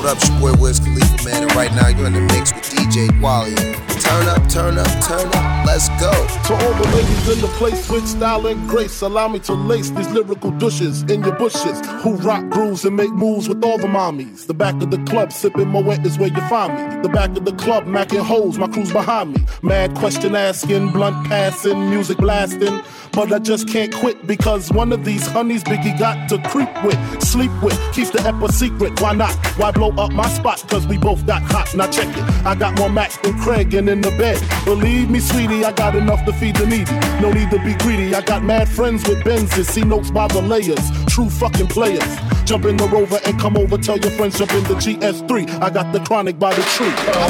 [0.00, 1.42] What up, it's your boy Wiz Khalifa, man?
[1.42, 3.52] And right now you're in the mix with DJ Wally.
[4.00, 5.66] Turn up, turn up, turn up.
[5.66, 6.10] Let's go.
[6.46, 9.90] To all the ladies in the place with style and grace, allow me to lace
[9.90, 13.86] these lyrical douches in your bushes who rock grooves and make moves with all the
[13.86, 14.46] mommies.
[14.46, 17.02] The back of the club sipping Moet is where you find me.
[17.02, 19.44] The back of the club macking holes, my crew's behind me.
[19.62, 22.82] Mad question asking, blunt passing, music blasting.
[23.12, 27.22] But I just can't quit because one of these honeys Biggie got to creep with,
[27.22, 29.00] sleep with, keeps the ep a secret.
[29.00, 29.34] Why not?
[29.58, 30.64] Why blow up my spot?
[30.68, 31.74] Cause we both got hot.
[31.74, 32.46] Now check it.
[32.46, 34.40] I got more Max than Craig and in the bed.
[34.64, 36.94] Believe me, sweetie, I got enough to feed the needy.
[37.20, 38.14] No need to be greedy.
[38.14, 39.66] I got mad friends with Benzes.
[39.66, 40.90] See notes by the layers.
[41.06, 42.06] True fucking players.
[42.44, 43.76] Jump in the rover and come over.
[43.76, 45.60] Tell your friends jump in the GS3.
[45.60, 46.86] I got the chronic by the tree.
[46.88, 47.28] Uh,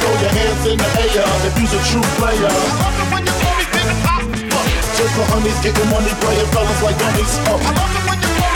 [0.00, 2.50] Throw your hands in the air if you's a true player.
[4.96, 7.34] Just for honeys getting money, playing fellas like dummies.
[7.50, 7.58] Uh.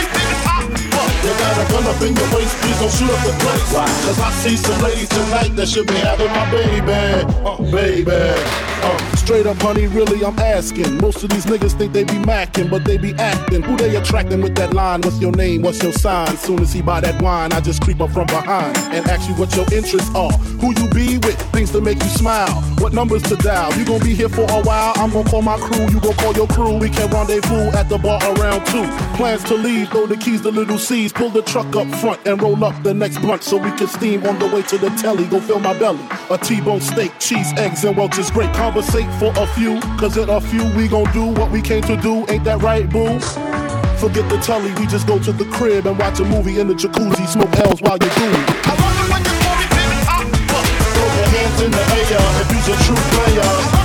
[1.51, 3.73] got a gun up in your waist, please don't shoot up the place.
[3.73, 6.91] Cause I see some ladies tonight that should be having my baby.
[7.43, 8.61] Uh, baby.
[8.83, 10.97] Uh, straight up, honey, really, I'm asking.
[10.97, 13.61] Most of these niggas think they be macking, but they be acting.
[13.61, 15.01] Who they attracting with that line?
[15.01, 15.61] What's your name?
[15.61, 16.35] What's your sign?
[16.37, 19.35] Soon as he buy that wine, I just creep up from behind and ask you
[19.35, 20.31] what your interests are.
[20.61, 21.39] Who you be with?
[21.51, 22.61] Things to make you smile.
[22.79, 23.71] What numbers to dial?
[23.77, 24.93] You gonna be here for a while?
[24.95, 25.85] I'm gonna call my crew.
[25.85, 26.77] You gonna call your crew.
[26.77, 28.87] We can rendezvous at the bar around two.
[29.15, 31.13] Plans to leave, throw the keys to little C's.
[31.13, 34.25] Pull the truck up front and roll up the next blunt so we can steam
[34.25, 35.25] on the way to the telly.
[35.25, 36.03] Go fill my belly.
[36.29, 38.53] A T-bone steak, cheese, eggs, and Welch's great.
[38.53, 41.97] Conversate for a few, cause in a few we gon' do what we came to
[41.97, 42.25] do.
[42.29, 43.19] Ain't that right, boo?
[43.97, 46.73] Forget the telly, we just go to the crib and watch a movie in the
[46.73, 47.27] jacuzzi.
[47.27, 48.67] Smoke L's while you do it.
[48.67, 50.25] I love it when you call me baby ah, hot.
[50.25, 53.80] Uh, Throw uh, your uh, hands in the air if you's a true player.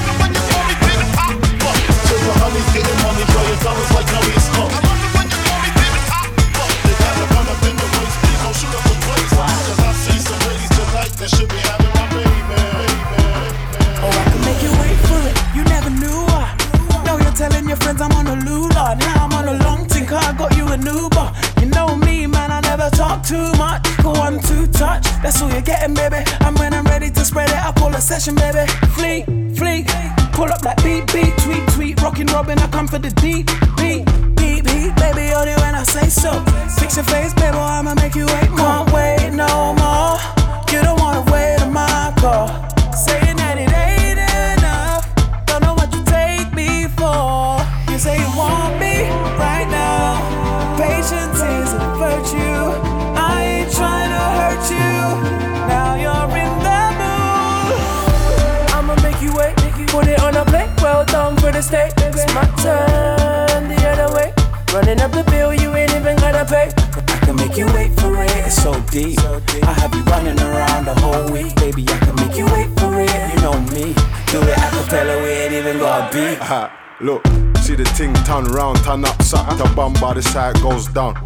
[66.06, 66.70] Even gotta pay.
[67.14, 69.18] I can make you wait for it, it's so deep.
[69.62, 71.84] I have you running around the whole week, baby.
[71.88, 73.92] I can make you wait for it, you know me.
[74.30, 76.38] Do it a cappella, we ain't even got a beat.
[76.38, 77.26] Ha, look,
[77.58, 81.16] see the ting turn round, turn up, suck the bum by the side goes down.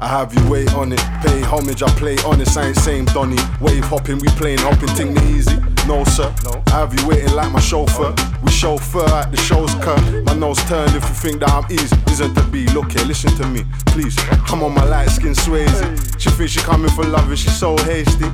[0.00, 3.38] I have you wait on it, pay homage, I play honest, I ain't same Donny.
[3.60, 5.56] Wave hopping, we playing hopping, ting me easy.
[5.88, 6.30] No sir,
[6.66, 8.14] I have you waiting like my chauffeur.
[8.14, 8.38] Oh.
[8.42, 10.22] We chauffeur at the show's curve.
[10.22, 11.96] My nose turned if you think that I'm easy.
[12.10, 14.14] Isn't to be, look here, listen to me, please.
[14.52, 16.20] I'm on my light skin Swayze.
[16.20, 18.28] She thinks she coming for love and she's so hasty.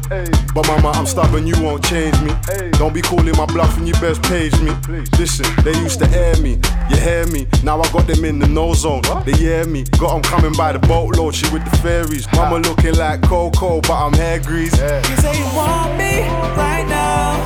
[0.53, 2.33] But mama, I'm stubborn, you won't change me.
[2.73, 4.73] Don't be calling my bluff and you best page me.
[4.83, 5.09] Please.
[5.17, 6.59] Listen, they used to air me,
[6.91, 7.47] you hear me.
[7.63, 9.03] Now I got them in the no zone.
[9.25, 11.37] They hear me, got them coming by the boatload.
[11.37, 12.27] She with the fairies.
[12.33, 14.73] Mama looking like Coco, but I'm hair grease.
[14.73, 16.23] You say you want me
[16.59, 17.44] right now.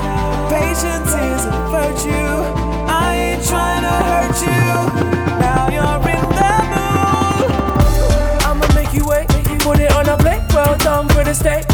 [0.50, 2.34] Patience is a virtue.
[2.88, 4.72] I ain't trying to hurt you.
[5.38, 7.50] Now you're in the mood.
[8.48, 9.28] I'ma make you wait.
[9.60, 10.42] Put it on a plate.
[10.54, 11.67] Well done for the steak.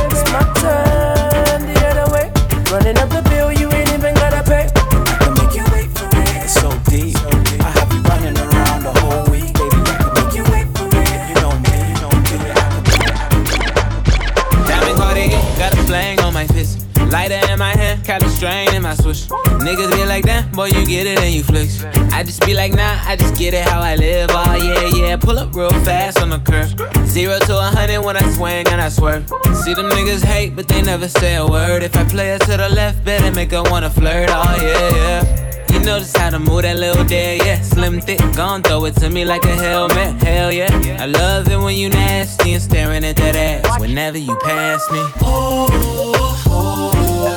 [20.65, 21.84] Boy, you get it and you flex.
[22.13, 24.31] I just be like, nah, I just get it how I live.
[24.33, 25.16] Oh, yeah, yeah.
[25.16, 26.72] Pull up real fast on the curve.
[27.07, 29.28] Zero to a hundred when I swing and I swerve.
[29.63, 31.83] See them niggas hate, but they never say a word.
[31.83, 34.31] If I play it to the left, better make her wanna flirt.
[34.31, 35.72] Oh, yeah, yeah.
[35.72, 37.61] You know just how to move that little day, yeah.
[37.61, 40.71] Slim thick, gon' throw it to me like a helmet, hell yeah.
[40.99, 45.01] I love it when you nasty and staring at that ass whenever you pass me.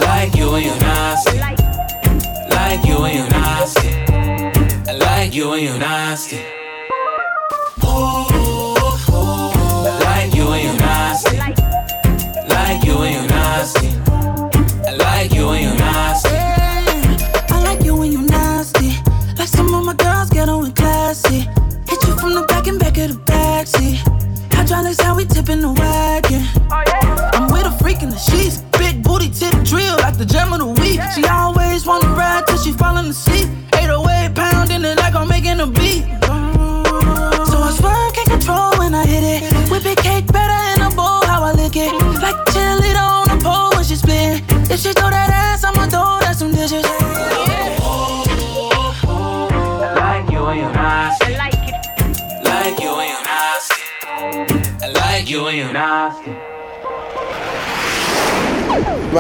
[0.08, 1.40] Like you when you nasty,
[2.70, 3.88] like you when you nasty,
[4.92, 6.42] I like you when you're nasty.
[7.86, 8.27] Ooh,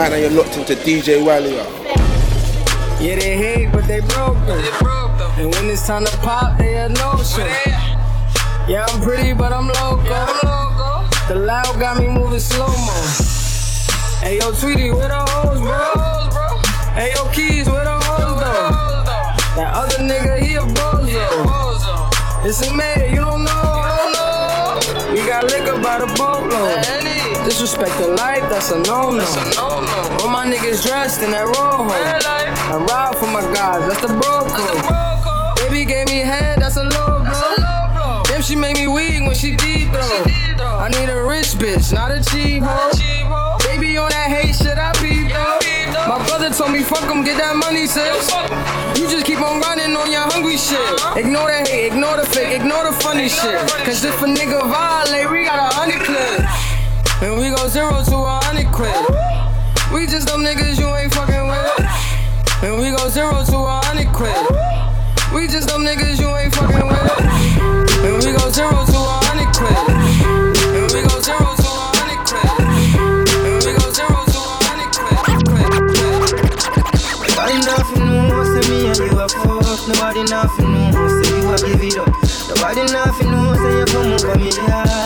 [0.07, 1.65] Right now you're locked into DJ Walia.
[3.01, 4.63] Yeah, they hate, but they broke them.
[5.35, 7.45] And when it's time to pop, they a notion.
[8.69, 10.25] Yeah, I'm pretty, but I'm loco.
[11.27, 13.03] The loud got me moving slow mo.
[14.21, 16.61] Hey, yo, Tweety, where the hoes, bro?
[16.93, 19.59] Hey, yo, Keys, where the hoes, though?
[19.59, 22.45] That other nigga, he a bozo.
[22.45, 24.79] It's a man, you don't know.
[25.11, 27.16] We got liquor by the boatload.
[27.47, 29.23] Disrespect the life, that's a no-no.
[30.19, 31.87] All my niggas dressed in that rojo.
[31.87, 35.55] I ride for my guys, that's the bro code.
[35.55, 38.21] Baby gave me head, that's a low blow.
[38.25, 40.27] Damn, she made me weak when she deep throw.
[40.59, 42.91] I need a rich bitch, not a cheap hoe.
[43.63, 46.03] Baby on that hate shit, I peep though.
[46.03, 48.27] My brother told me, fuck him, get that money, sis.
[48.99, 50.83] You just keep on running on your hungry shit.
[51.15, 53.55] Ignore the hate, ignore the fake, ignore the funny shit.
[53.87, 56.43] Cause if a nigga violate, we got a hundred clip.
[57.19, 58.93] And we go zero to a hundred quid.
[59.91, 61.81] We just them niggas you ain't fucking with.
[62.61, 64.37] And we go zero to a hundred quid.
[65.33, 68.05] We just them niggas you ain't fucking with.
[68.05, 69.81] And we go zero to a hundred quid.
[70.77, 72.53] And we go zero to a hundred quid.
[73.49, 75.65] And we go zero to a hundred quid.
[77.33, 79.65] Nobody nothing know, say me and you a fuck.
[79.89, 82.13] Nobody nothing know, say you a give it up.
[82.45, 84.96] Nobody nothing know, say you come over me yard.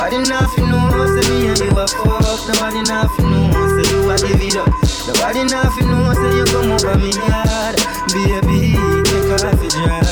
[0.00, 2.40] Nobody nothing know, say me and you a fuck.
[2.48, 4.72] Nobody nothing know, say you a give it up.
[5.04, 7.76] Nobody nothing know, say you come over me yard.
[8.08, 10.08] Baby, take off the drop.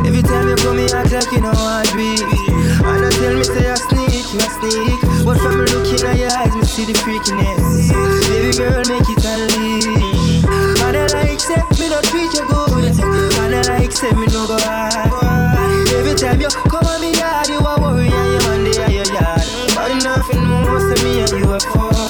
[0.00, 2.24] Every time you come, me act like you know I breathe.
[2.24, 5.00] And I tell me say I sneak, you sneak.
[5.28, 7.92] But from me looking at your eyes, me see the freakiness.
[8.32, 10.40] Baby girl, make it unleash.
[10.48, 12.96] And I like say me don't treat you good.
[13.44, 15.12] And I like say me no go hard.
[15.92, 16.75] Every time you come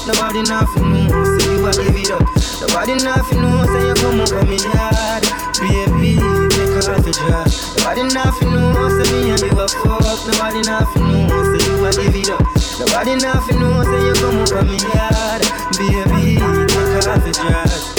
[0.06, 2.22] Nobody nothing know, say you a give it up.
[2.62, 5.26] Nobody nothing know, say you come over me yard.
[5.58, 6.14] Baby,
[6.54, 7.50] take off the drop.
[7.74, 10.22] Nobody nothing know, say me and you a fuck.
[10.30, 12.46] Nobody nothing know, say you a give it up.
[12.78, 15.42] Nobody nothing know, say you come over me yard.
[15.74, 17.96] Baby, take off the drop.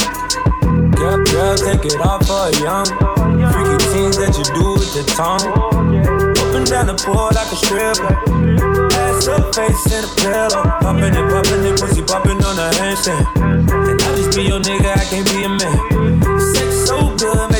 [0.95, 2.87] Girl, girl, take it off for young.
[3.51, 5.43] Freaky things that you do with the tongue.
[5.43, 8.66] Up and down the pool like a stripper.
[9.27, 10.63] Ass face in a pillow.
[10.79, 13.25] Popping it, popping it, pussy popping on a handstand.
[13.35, 16.39] And I just be your nigga, I can't be a man.
[16.39, 17.56] Sex so good, make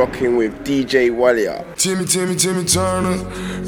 [0.00, 1.62] rocking with DJ Walia.
[1.76, 3.16] Timmy, Timmy, Timmy Turner.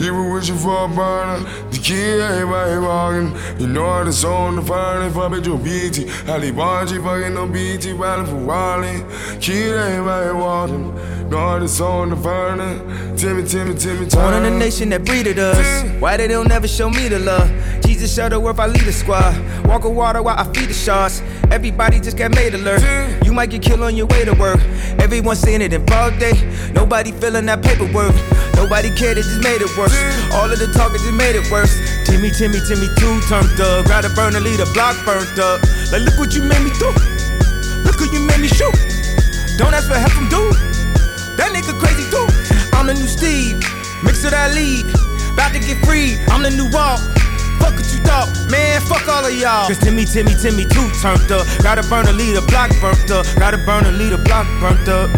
[0.03, 1.41] You were wishing for a burner.
[1.71, 3.61] The key, everybody walking.
[3.61, 6.09] You know how the song, the fire, if I bet you BT.
[6.31, 9.05] Ali Bargy, fucking no BT, riding for Wally.
[9.41, 11.29] Key, everybody walking.
[11.29, 12.79] Know how the song, the burner.
[13.17, 14.57] Timmy, Timmy, Timmy Born in Turner.
[14.57, 16.01] a nation that breeded us.
[16.01, 17.51] Why they don't never show me the love?
[17.93, 19.37] Jesus Shuttlesworth, I lead the squad.
[19.69, 21.21] Walk on water while I feed the sharks.
[21.53, 22.81] Everybody just got made alert.
[22.81, 23.27] Mm.
[23.27, 24.57] You might get killed on your way to work.
[24.97, 26.33] Everyone saying it in broad day.
[26.73, 28.17] Nobody feeling that paperwork.
[28.57, 29.93] Nobody cared, it just made it worse.
[29.93, 30.41] Mm.
[30.41, 31.77] All of the talking just made it worse.
[32.09, 33.85] Timmy, Timmy, Timmy, two turned up.
[33.85, 35.61] Gotta burn the lead, the block burnt up.
[35.93, 36.89] Like, look what you made me do.
[37.85, 38.73] Look who you made me shoot.
[39.61, 40.57] Don't ask for help from dude.
[41.37, 42.25] That nigga crazy too.
[42.73, 43.61] I'm the new Steve,
[44.01, 44.89] mix of that lead.
[45.37, 47.05] About to get free, I'm the new Walt.
[47.63, 49.69] Fuck what you thought, man, fuck all of y'all.
[49.69, 51.47] Cause Timmy, Timmy, Timmy, too turned up.
[51.63, 53.25] Gotta burn a lead, a block burnt up.
[53.39, 55.09] Gotta burn a lead, a block burnt up.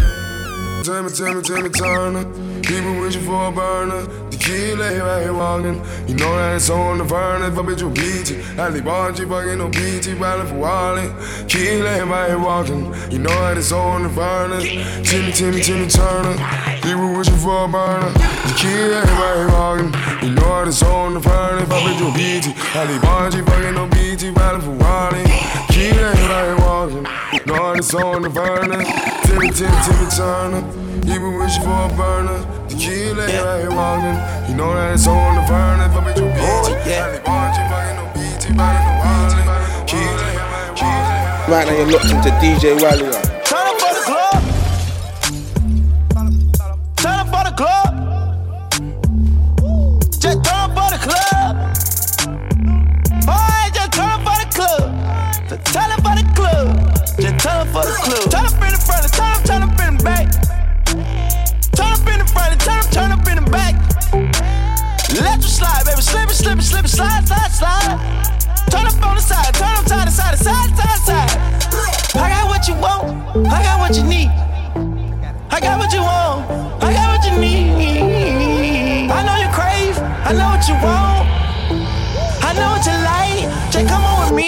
[0.85, 2.23] Timmy, Timmy, Timmy Turner.
[2.61, 4.05] Keep it wishing for a burner.
[4.45, 5.81] Key lay right walking.
[6.07, 7.55] You know that it's on the furnace.
[7.55, 8.59] But bitch, you beat it.
[8.59, 11.09] Ali Bonji fucking no BT, riding for Wally.
[11.47, 12.93] Key lay right walking.
[13.09, 14.63] You know that it's on the furnace.
[15.09, 16.37] Timmy, Timmy, Timmy Turner.
[16.77, 18.11] Keep it wishing for a burner.
[18.45, 19.89] The key lay right walking.
[20.21, 21.67] You know that it's on the furnace.
[21.67, 22.53] But bitch, you beat it.
[22.77, 25.25] Ali Bonji fucking no BT, riding for Wally.
[25.73, 27.07] Key lay right walking.
[27.33, 28.85] You know that it's on the furnace.
[29.25, 30.61] Timmy, Timmy, Timmy Turner.
[31.09, 32.64] Even wishing for a burner.
[32.75, 34.19] The key lay right here walking.
[34.49, 35.87] You know that it's on the burner.
[35.95, 37.07] But bitch, you beat oh, yeah.
[37.07, 39.87] Only want you fucking no BT, riding the wallet.
[39.87, 40.75] Key lay right.
[41.47, 43.07] Right now you're locked into DJ Wally.
[43.47, 44.43] Turn up for the club.
[46.97, 47.95] Turn up for the club.
[50.19, 51.55] Just turn up for the club.
[53.23, 54.91] Boy, just turn up for the club.
[55.47, 56.67] Just turn up for the club.
[57.23, 58.27] Just turn up for the club.
[58.31, 60.44] Turn up in the front, turn up, turn up in the back.
[65.97, 66.33] You slide, baby.
[66.33, 67.97] Slip it, slip it, slip it, slide, slide, slide.
[68.69, 71.31] Turn up on the side, turn up side to side, side, side, side.
[72.15, 74.29] I got what you want, I got what you need.
[75.51, 76.49] I got what you want,
[76.83, 79.11] I got what you need.
[79.11, 81.27] I know you crave, I know what you want.
[82.43, 84.44] I know what you like, just come on with me.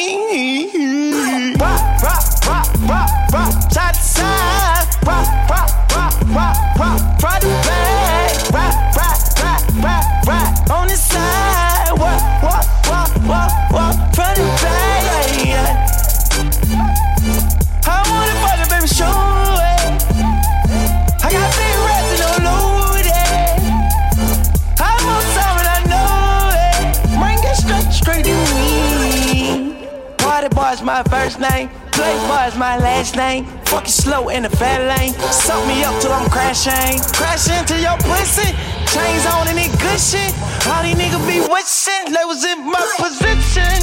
[31.28, 31.70] First name.
[31.92, 33.46] Playboy is my last name.
[33.66, 35.14] Fucking slow in the fat lane.
[35.32, 37.00] Suck me up till I'm crashing.
[37.14, 38.56] Crash into your pussy.
[38.88, 40.32] Chains on and it good shit.
[40.72, 43.77] All these niggas be wishing they was in my position.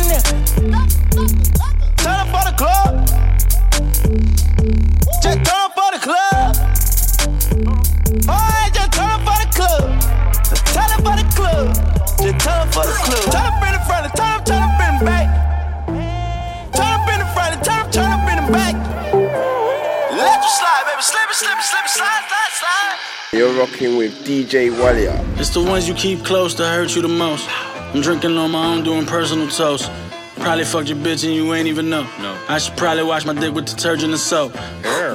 [23.65, 25.17] Rocking with DJ Walia.
[25.39, 27.49] It's the ones you keep close that hurt you the most.
[27.95, 29.91] I'm drinking on my own, doing personal toast.
[30.37, 32.03] Probably fucked your bitch and you ain't even know.
[32.21, 32.39] No.
[32.49, 34.55] I should probably wash my dick with detergent and soap.
[34.55, 35.15] Yeah.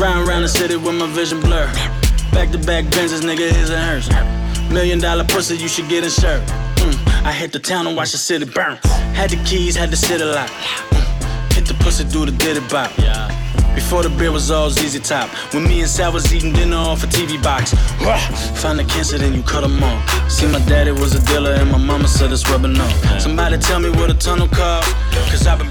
[0.00, 1.66] Round round the city with my vision blur.
[2.32, 4.08] Back to back Benzes, nigga, his and hers.
[4.72, 6.42] Million dollar pussy, you should get insured.
[6.42, 7.24] Mm.
[7.24, 8.78] I hit the town and watch the city burn.
[9.14, 10.50] Had the keys, had the city lock.
[10.50, 11.52] Mm.
[11.52, 12.90] Hit the pussy, do the diddy bop.
[12.98, 13.45] Yeah.
[13.76, 15.28] Before the beer was all ZZ Top.
[15.52, 17.74] When me and Sal was eating dinner off a TV box.
[18.62, 20.32] Find the cancer, then you cut them off.
[20.32, 23.20] See, my daddy was a dealer, and my mama said it's rubbing off.
[23.20, 24.90] Somebody tell me what a tunnel cost.
[25.30, 25.68] Cause I've been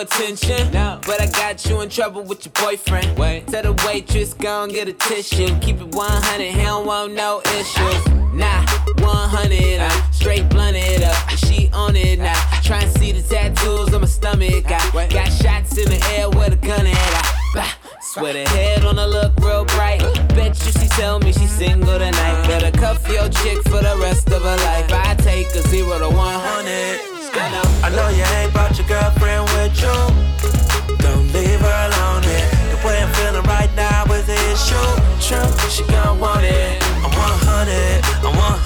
[0.00, 0.72] no attention.
[0.72, 1.00] No.
[1.06, 3.18] But I got you in trouble with your boyfriend.
[3.18, 3.46] Wait.
[3.46, 5.58] Tell the waitress, go and get a tissue.
[5.60, 8.06] Keep it 100, he don't want no issues.
[8.32, 8.64] Nah,
[8.98, 11.30] 100, I'm straight blunted up.
[11.30, 12.60] She on it now.
[12.62, 14.70] Try and see the tattoos on my stomach.
[14.70, 16.96] I got shots in the air with a gun at.
[16.96, 20.00] I, bah, Swear the head on her look real bright.
[20.34, 22.46] Bet you she tell me she's single tonight.
[22.46, 24.90] Better cuff your chick for the rest of her life.
[24.92, 27.19] I take a zero to 100.
[27.32, 29.94] I know you ain't brought your girlfriend with you.
[30.98, 32.22] Don't leave her alone.
[32.22, 34.90] The way I'm feeling right now is the issue.
[35.22, 36.82] True, she gon' want it.
[37.04, 38.59] I'm 100, I'm 100,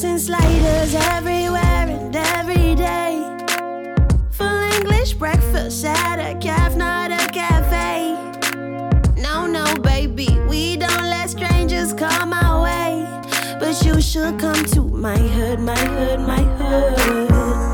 [0.06, 3.24] And sliders everywhere and every day.
[4.32, 8.14] Full English breakfast at a calf, not a cafe.
[9.22, 13.08] No, no, baby, we don't let strangers come our way.
[13.62, 17.73] But you should come to my hood, my hood, my hood.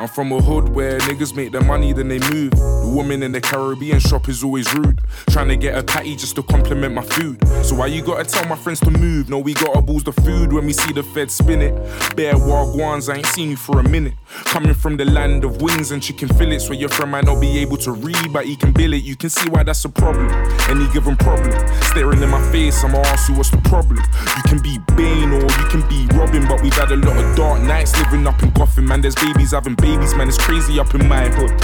[0.00, 2.52] I'm from a hood where niggas make their money, then they move.
[2.52, 5.00] The woman in the Caribbean shop is always rude.
[5.30, 7.44] Trying to get a patty just to compliment my food.
[7.64, 9.28] So why you gotta tell my friends to move?
[9.28, 11.74] No, we gotta boost the food when we see the fed spin it.
[12.14, 14.14] Bare wagwans, I ain't seen you for a minute.
[14.44, 17.58] Coming from the land of wings and chicken fillets, where your friend might not be
[17.58, 19.02] able to read, but he can bill it.
[19.02, 20.28] You can see why that's a problem.
[20.68, 21.50] Any given problem.
[21.82, 23.98] Staring in my face, I'ma ask you what's the problem.
[23.98, 27.36] You can be Bane or you can be Robin, but we've had a lot of
[27.36, 28.86] dark nights living up in Gotham.
[28.86, 31.54] Man, there's babies having babies, man, it's crazy up in my hood.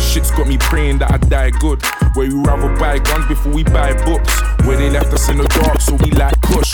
[0.00, 1.82] Shit's got me praying that I die good.
[2.14, 4.40] Where we rather buy guns before we buy books.
[4.66, 6.73] Where they left us in the dark, so we like push.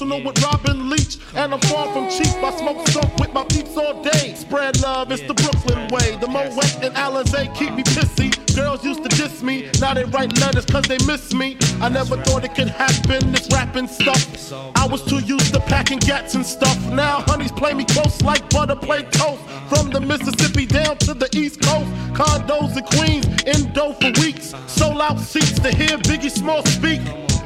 [0.00, 1.18] And personal with Robin Leach.
[1.34, 2.34] And I'm far from cheap.
[2.42, 4.34] I smoke soap with my peeps all day.
[4.34, 6.16] Spread love, it's the Brooklyn way.
[6.16, 8.32] The Moet and Alizé keep me pissy.
[8.54, 11.58] Girls used to diss me, now they write letters cause they miss me.
[11.80, 14.52] I never thought it could happen, this rapping stuff.
[14.74, 16.78] I was too used to packing gats and stuff.
[16.90, 19.42] Now honeys play me close like butter play toast.
[19.68, 24.54] From the Mississippi down to the East Coast, condos in Queens, in dough for weeks.
[24.68, 27.25] Sold out seats to hear Biggie Small speak.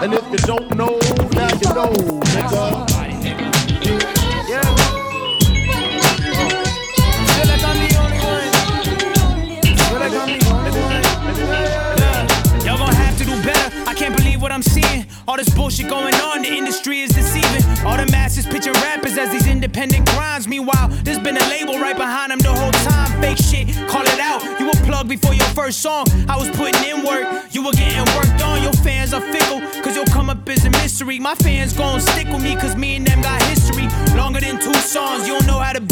[0.00, 0.96] And if you don't know,
[1.32, 1.92] now you know,
[2.30, 2.86] nigga.
[12.64, 13.72] Y'all gon' have to do better.
[13.88, 15.04] I can't believe what I'm seeing.
[15.26, 17.64] All this bullshit going on, the industry is deceiving.
[17.84, 20.46] All the masses pitching rappers as these independent grinds.
[20.46, 23.20] Meanwhile, there's been a label right behind them the whole time.
[23.20, 24.42] Fake shit, call it out.
[24.60, 26.06] You were plugged before your first song.
[26.28, 28.62] I was putting in work, you were getting worked on.
[28.62, 28.97] Your fans
[31.16, 33.88] My fans gon' stick with me, cause me and them got history.
[34.14, 35.87] Longer than two songs, you don't know how to.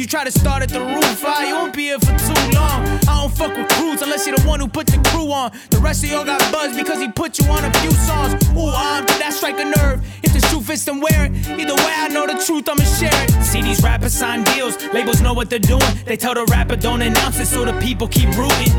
[0.00, 2.80] You try to start at the roof, ah, you won't be here for too long.
[3.06, 5.52] I don't fuck with crews unless you're the one who put the crew on.
[5.68, 8.32] The rest of y'all got buzz because he put you on a few songs.
[8.56, 10.02] Ooh, um, that strike a nerve.
[10.22, 11.32] If the shoe fits, then wear it.
[11.50, 13.44] Either way, I know the truth, I'ma share it.
[13.44, 15.92] See these rappers sign deals, labels know what they're doing.
[16.06, 18.72] They tell the rapper don't announce it so the people keep rooting.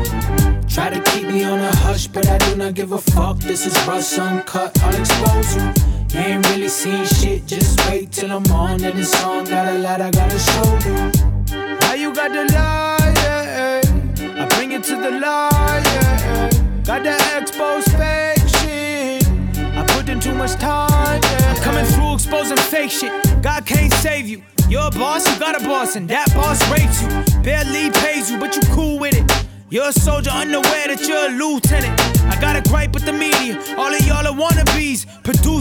[0.66, 3.38] Try to keep me on a hush, but I do not give a fuck.
[3.38, 6.01] This is Russ Uncut, I'll expose you.
[6.14, 8.82] Ain't really seen shit, just wait till I'm on.
[8.84, 11.10] And this song got a lot I gotta show you.
[11.80, 13.80] How you got the lie, yeah,
[14.20, 14.44] yeah.
[14.44, 16.50] I bring it to the lie, yeah.
[16.84, 19.26] Got the expose fake shit.
[19.56, 21.54] I put in too much time, yeah.
[21.54, 23.12] I'm coming through exposing fake shit.
[23.42, 24.42] God can't save you.
[24.68, 27.08] You're a boss, you got a boss, and that boss rates you.
[27.42, 29.46] Barely pays you, but you cool with it.
[29.72, 31.98] You're a soldier unaware that you're a lieutenant.
[32.28, 33.56] I got a gripe with the media.
[33.78, 35.06] All of y'all are wannabes,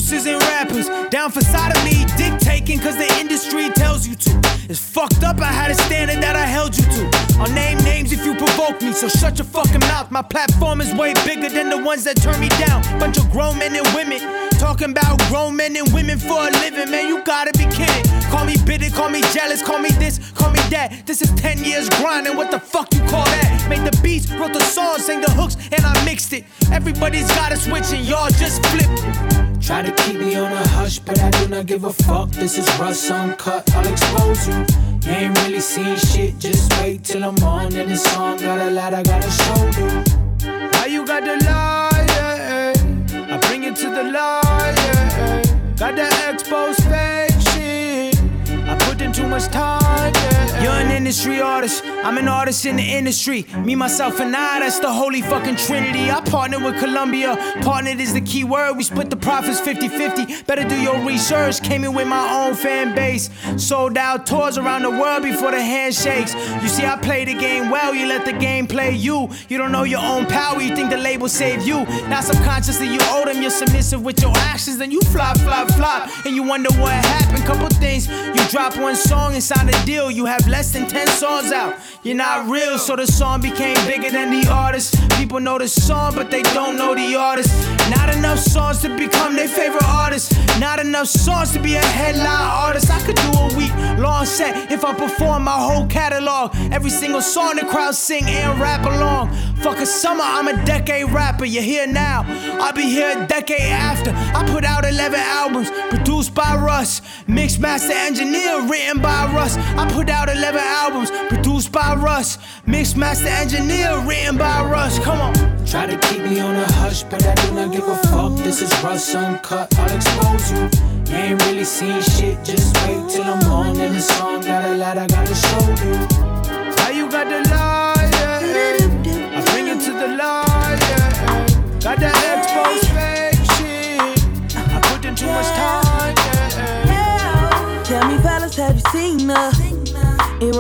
[0.02, 0.90] producers and rappers.
[1.10, 4.42] Down for side of me, dictating cause the industry tells you to.
[4.70, 7.10] It's fucked up, I had a standard that I held you to.
[7.40, 10.10] I'll name names if you provoke me, so shut your fucking mouth.
[10.12, 12.82] My platform is way bigger than the ones that turn me down.
[13.00, 14.20] Bunch of grown men and women.
[14.58, 18.06] Talking about grown men and women for a living, man, you gotta be kidding.
[18.30, 21.06] Call me bitter, call me jealous, call me this, call me that.
[21.06, 23.68] This is 10 years grinding, what the fuck you call that?
[23.70, 26.46] Made the beats, wrote the songs, sang the hooks, and I mixed it.
[26.72, 29.51] Everybody's got a switch and y'all just flipped it.
[29.62, 32.30] Try to keep me on a hush, but I do not give a fuck.
[32.32, 34.66] This is Russ Uncut, I'll expose you.
[35.06, 37.74] You ain't really seen shit, just wait till I'm on.
[37.76, 40.70] And this song got a lot I gotta show you.
[40.74, 43.36] How you got the lie, yeah, yeah.
[43.36, 45.44] I bring it to the lie, yeah.
[45.78, 48.20] Got the expose fake shit.
[48.68, 50.21] I put in too much time.
[50.62, 53.48] You're an industry artist, I'm an artist in the industry.
[53.66, 56.12] Me, myself, and I, that's the holy fucking trinity.
[56.12, 58.74] I partnered with Columbia, partnered is the key word.
[58.78, 60.44] We split the profits 50 50.
[60.44, 61.64] Better do your research.
[61.64, 63.32] Came in with my own fan base.
[63.58, 66.36] Sold out tours around the world before the handshakes.
[66.62, 69.30] You see, I play the game well, you let the game play you.
[69.50, 71.86] You don't know your own power, you think the label saved you.
[72.08, 74.78] Now, subconsciously, you owe them, you're submissive with your actions.
[74.78, 77.46] Then you flop, flop, flop, and you wonder what happened.
[77.46, 80.12] Couple things, you drop one song and sign a deal.
[80.12, 81.76] You have less than 10 songs out.
[82.04, 84.96] You're not real, so the song became bigger than the artist.
[85.12, 87.50] People know the song, but they don't know the artist.
[87.90, 90.34] Not enough songs to become their favorite artist.
[90.60, 92.28] Not enough songs to be a headline
[92.66, 92.92] artist.
[92.92, 96.54] I could do a week long set if I perform my whole catalog.
[96.72, 99.34] Every single song the crowd sing and rap along.
[99.62, 101.46] Fuck a summer, I'm a decade rapper.
[101.46, 102.26] You're here now,
[102.60, 104.12] I'll be here a decade after.
[104.12, 109.56] I put out 11 albums, produced by Russ, mixed master engineer, written by Russ.
[109.58, 115.00] I put out 11 albums, produced by Russ, mixed master engineer, written by Russ.
[115.00, 115.34] Come on.
[115.66, 118.36] Try to keep me on a hush, but I do not give a fuck.
[118.38, 120.70] This is Russ Uncut, I'll expose you.
[121.08, 123.11] You ain't really seen shit, just wait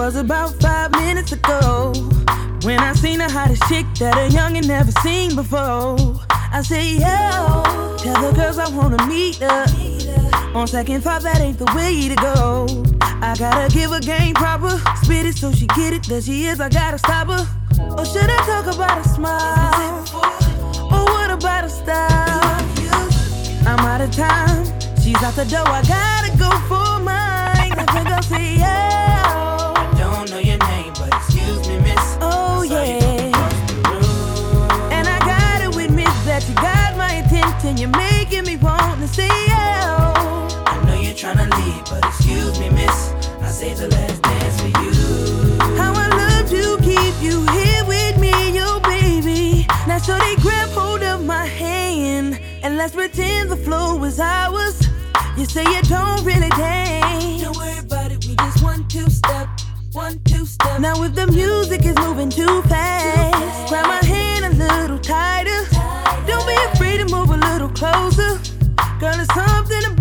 [0.05, 1.93] was about five minutes ago
[2.63, 5.95] when I seen the hottest chick that a youngin' never seen before.
[6.31, 7.05] I say, yo,
[7.99, 9.65] tell the girls I wanna meet her.
[10.55, 12.65] On second thought, that ain't the way to go.
[13.21, 14.75] I gotta give her game proper.
[15.03, 16.59] Spit it so she get it that she is.
[16.59, 17.45] I gotta stop her.
[17.95, 20.01] Or should I talk about a smile?
[20.91, 22.41] Or what about a style?
[23.69, 24.65] I'm out of time.
[25.03, 25.67] She's out the door.
[25.67, 27.73] I gotta go for mine.
[27.81, 29.10] I think I'll say yeah.
[43.61, 44.91] Saved the last dance for you.
[45.77, 49.67] How I love to keep you here with me, yo baby.
[49.87, 54.89] Now so they grab hold of my hand and let's pretend the flow is ours.
[55.37, 57.43] You say you don't really dance.
[57.43, 59.47] Don't worry about it, we just one two step,
[59.91, 60.79] one two step.
[60.79, 65.61] Now if the music is moving too fast, grab my hand a little tighter.
[66.25, 68.39] Don't be afraid to move a little closer.
[68.99, 70.00] Girl, there's something about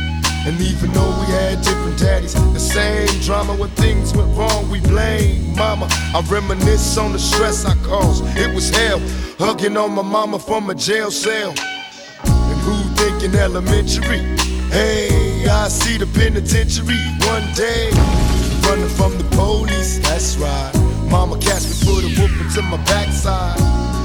[0.43, 4.79] And even though we had different daddies, the same drama when things went wrong, we
[4.81, 5.87] blame mama.
[6.15, 8.23] I reminisce on the stress I caused.
[8.35, 8.99] It was hell,
[9.37, 11.53] hugging on my mama from a jail cell.
[12.25, 14.19] And who thinking elementary?
[14.71, 17.91] Hey, I see the penitentiary one day.
[18.67, 20.71] Running from the police, that's right.
[21.09, 23.80] Mama catch me, put a whooping to my backside.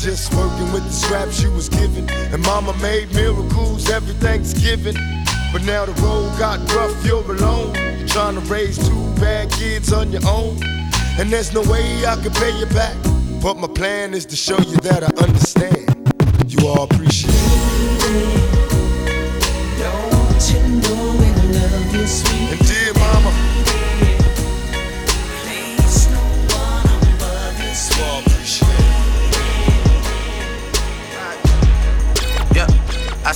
[0.00, 2.08] Just working with the scraps you was given.
[2.32, 4.94] And mama made miracles every Thanksgiving.
[5.52, 7.74] But now the road got rough, you're alone.
[7.98, 10.58] You're trying to raise two bad kids on your own.
[11.18, 12.96] And there's no way I can pay you back.
[13.42, 15.94] But my plan is to show you that I understand.
[16.50, 18.40] You all appreciate it.
[19.78, 22.69] Don't you know we love you, sweet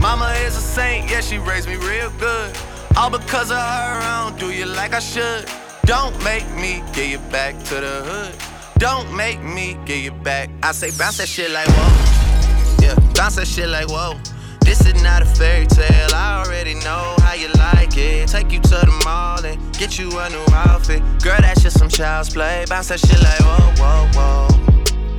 [0.00, 2.56] Mama is a saint, yeah, she raised me real good.
[2.96, 5.44] All because of her, I don't do you like I should.
[5.84, 8.34] Don't make me get you back to the hood.
[8.78, 10.48] Don't make me get you back.
[10.62, 12.86] I say bounce that shit like whoa.
[12.86, 14.18] Yeah, bounce that shit like whoa.
[14.60, 16.14] This is not a fairy tale.
[16.14, 18.28] I already know how you like it.
[18.28, 21.02] Take you to the mall and get you a new outfit.
[21.22, 22.64] Girl, that's just some child's play.
[22.70, 24.48] Bounce that shit like whoa, whoa,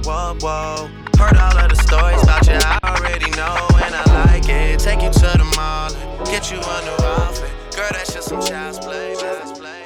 [0.03, 1.00] whoa, whoa, whoa.
[1.21, 2.57] Heard all of the stories about you.
[2.57, 3.55] I already know
[3.85, 4.79] and I like it.
[4.79, 7.51] Take you to the mall and get you a new outfit.
[7.75, 9.15] Girl, that's just some child's play.
[9.15, 9.81] Child's play.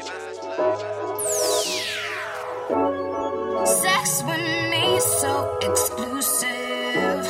[3.65, 7.25] Sex with me so exclusive.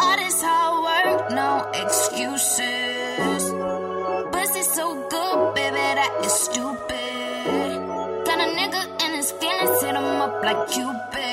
[0.00, 3.42] All this hard work, no excuses.
[4.32, 7.76] Pussy so good, baby, that is stupid.
[8.26, 11.29] Got a nigga in his feelings, hit him up like Cupid.